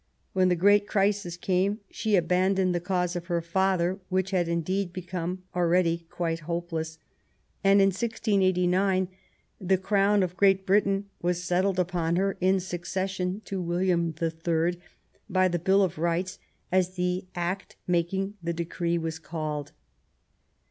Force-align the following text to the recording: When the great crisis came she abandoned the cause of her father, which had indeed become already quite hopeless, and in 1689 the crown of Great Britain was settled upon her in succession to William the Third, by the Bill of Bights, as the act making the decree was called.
When 0.33 0.49
the 0.49 0.55
great 0.55 0.87
crisis 0.87 1.37
came 1.37 1.79
she 1.91 2.15
abandoned 2.15 2.73
the 2.73 2.79
cause 2.79 3.15
of 3.15 3.27
her 3.27 3.39
father, 3.39 3.99
which 4.09 4.31
had 4.31 4.47
indeed 4.47 4.91
become 4.91 5.43
already 5.55 6.07
quite 6.09 6.39
hopeless, 6.39 6.97
and 7.63 7.79
in 7.81 7.89
1689 7.89 9.09
the 9.59 9.77
crown 9.77 10.23
of 10.23 10.35
Great 10.35 10.65
Britain 10.65 11.05
was 11.21 11.43
settled 11.43 11.77
upon 11.77 12.15
her 12.15 12.35
in 12.41 12.59
succession 12.59 13.43
to 13.45 13.61
William 13.61 14.13
the 14.13 14.31
Third, 14.31 14.81
by 15.29 15.47
the 15.47 15.59
Bill 15.59 15.83
of 15.83 15.97
Bights, 15.97 16.39
as 16.71 16.95
the 16.95 17.27
act 17.35 17.75
making 17.85 18.33
the 18.41 18.53
decree 18.53 18.97
was 18.97 19.19
called. 19.19 19.71